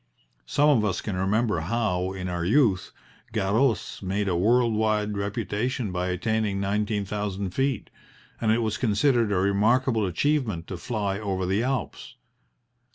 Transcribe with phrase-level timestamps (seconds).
[0.47, 2.91] Some of us can remember how, in our youth,
[3.33, 7.91] Garros made a world wide reputation by attaining nineteen thousand feet,
[8.41, 12.15] and it was considered a remarkable achievement to fly over the Alps.